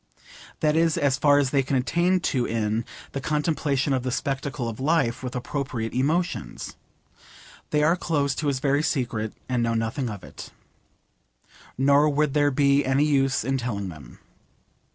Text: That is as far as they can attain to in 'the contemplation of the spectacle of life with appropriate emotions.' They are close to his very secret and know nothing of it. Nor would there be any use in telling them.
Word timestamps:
That 0.61 0.75
is 0.75 0.97
as 0.97 1.19
far 1.19 1.37
as 1.37 1.51
they 1.51 1.61
can 1.61 1.75
attain 1.77 2.21
to 2.21 2.47
in 2.47 2.85
'the 3.11 3.21
contemplation 3.21 3.93
of 3.93 4.01
the 4.01 4.09
spectacle 4.09 4.67
of 4.67 4.79
life 4.79 5.21
with 5.21 5.35
appropriate 5.35 5.93
emotions.' 5.93 6.75
They 7.69 7.83
are 7.83 7.95
close 7.95 8.33
to 8.41 8.47
his 8.47 8.57
very 8.59 8.81
secret 8.81 9.31
and 9.47 9.61
know 9.61 9.75
nothing 9.75 10.09
of 10.09 10.23
it. 10.23 10.49
Nor 11.77 12.09
would 12.09 12.33
there 12.33 12.49
be 12.49 12.83
any 12.83 13.05
use 13.05 13.43
in 13.43 13.59
telling 13.59 13.89
them. 13.89 14.17